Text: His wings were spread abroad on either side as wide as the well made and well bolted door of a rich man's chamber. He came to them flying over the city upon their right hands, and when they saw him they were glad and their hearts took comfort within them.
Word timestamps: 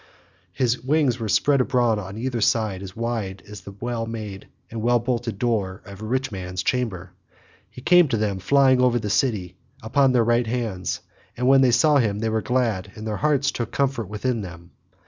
His 0.51 0.81
wings 0.81 1.19
were 1.19 1.29
spread 1.29 1.61
abroad 1.61 1.99
on 1.99 2.17
either 2.17 2.41
side 2.41 2.81
as 2.81 2.95
wide 2.95 3.43
as 3.47 3.61
the 3.61 3.75
well 3.79 4.07
made 4.07 4.47
and 4.71 4.81
well 4.81 4.97
bolted 4.97 5.37
door 5.37 5.83
of 5.85 6.01
a 6.01 6.05
rich 6.05 6.31
man's 6.31 6.63
chamber. 6.63 7.11
He 7.69 7.81
came 7.83 8.07
to 8.07 8.17
them 8.17 8.39
flying 8.39 8.81
over 8.81 8.97
the 8.97 9.11
city 9.11 9.57
upon 9.83 10.11
their 10.11 10.23
right 10.23 10.47
hands, 10.47 11.01
and 11.37 11.47
when 11.47 11.61
they 11.61 11.69
saw 11.69 11.97
him 11.97 12.17
they 12.17 12.29
were 12.29 12.41
glad 12.41 12.91
and 12.95 13.05
their 13.05 13.17
hearts 13.17 13.51
took 13.51 13.71
comfort 13.71 14.09
within 14.09 14.41
them. 14.41 14.71